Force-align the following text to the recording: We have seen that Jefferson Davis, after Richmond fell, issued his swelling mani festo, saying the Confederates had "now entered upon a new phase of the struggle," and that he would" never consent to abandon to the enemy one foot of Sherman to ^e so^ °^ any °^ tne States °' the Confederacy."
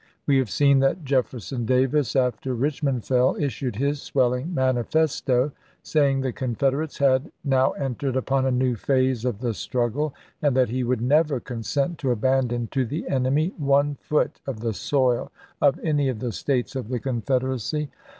We 0.25 0.39
have 0.39 0.49
seen 0.49 0.79
that 0.79 1.03
Jefferson 1.05 1.63
Davis, 1.63 2.15
after 2.15 2.55
Richmond 2.55 3.05
fell, 3.05 3.35
issued 3.35 3.75
his 3.75 4.01
swelling 4.01 4.51
mani 4.51 4.81
festo, 4.81 5.51
saying 5.83 6.21
the 6.21 6.33
Confederates 6.33 6.97
had 6.97 7.31
"now 7.43 7.73
entered 7.73 8.15
upon 8.15 8.47
a 8.47 8.51
new 8.51 8.75
phase 8.75 9.25
of 9.25 9.41
the 9.41 9.53
struggle," 9.53 10.15
and 10.41 10.57
that 10.57 10.69
he 10.69 10.83
would" 10.83 11.01
never 11.17 11.39
consent 11.39 11.99
to 11.99 12.09
abandon 12.09 12.65
to 12.71 12.83
the 12.83 13.07
enemy 13.09 13.53
one 13.59 13.93
foot 13.93 14.41
of 14.47 14.55
Sherman 14.55 14.61
to 14.61 14.67
^e 14.69 14.69
so^ 14.71 15.29
°^ 15.71 15.79
any 15.83 16.11
°^ 16.13 16.19
tne 16.19 16.31
States 16.33 16.73
°' 16.73 16.89
the 16.89 16.99
Confederacy." 16.99 17.91